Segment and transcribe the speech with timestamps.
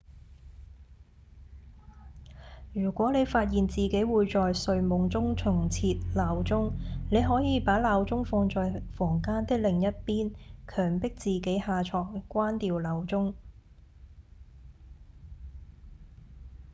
[2.73, 6.73] 如果你發現自己會在睡夢中重設鬧鐘
[7.11, 10.33] 你可以把鬧鐘放在房間的另一邊
[10.67, 13.35] 強迫自己下床關掉鬧鐘